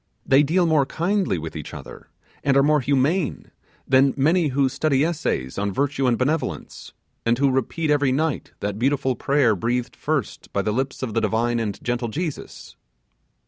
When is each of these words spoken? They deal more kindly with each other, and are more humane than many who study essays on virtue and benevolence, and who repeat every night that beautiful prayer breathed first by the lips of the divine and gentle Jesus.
They 0.25 0.41
deal 0.41 0.65
more 0.65 0.87
kindly 0.87 1.37
with 1.37 1.55
each 1.55 1.75
other, 1.75 2.09
and 2.43 2.57
are 2.57 2.63
more 2.63 2.79
humane 2.81 3.51
than 3.87 4.15
many 4.17 4.47
who 4.47 4.67
study 4.67 5.05
essays 5.05 5.59
on 5.59 5.71
virtue 5.71 6.07
and 6.07 6.17
benevolence, 6.17 6.91
and 7.23 7.37
who 7.37 7.51
repeat 7.51 7.91
every 7.91 8.11
night 8.11 8.51
that 8.61 8.79
beautiful 8.79 9.15
prayer 9.15 9.55
breathed 9.55 9.95
first 9.95 10.51
by 10.51 10.63
the 10.63 10.73
lips 10.73 11.03
of 11.03 11.13
the 11.13 11.21
divine 11.21 11.59
and 11.59 11.77
gentle 11.83 12.07
Jesus. 12.07 12.75